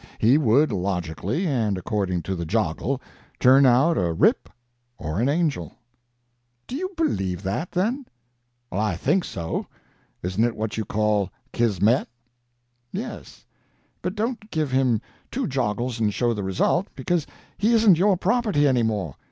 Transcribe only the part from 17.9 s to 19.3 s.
your property any more.